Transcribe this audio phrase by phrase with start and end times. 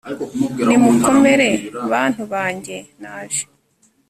[0.67, 1.49] nimukomere
[1.91, 3.43] bantu bange naje